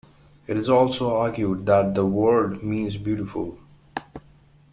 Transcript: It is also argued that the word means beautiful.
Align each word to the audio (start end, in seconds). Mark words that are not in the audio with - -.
It 0.47 0.57
is 0.57 0.67
also 0.67 1.15
argued 1.15 1.67
that 1.67 1.93
the 1.93 2.07
word 2.07 2.63
means 2.63 2.97
beautiful. 2.97 3.59